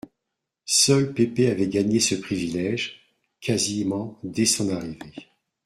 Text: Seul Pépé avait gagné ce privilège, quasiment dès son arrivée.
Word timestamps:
Seul 0.65 1.13
Pépé 1.13 1.51
avait 1.51 1.67
gagné 1.67 1.99
ce 1.99 2.15
privilège, 2.15 3.07
quasiment 3.39 4.17
dès 4.23 4.47
son 4.47 4.75
arrivée. 4.75 5.13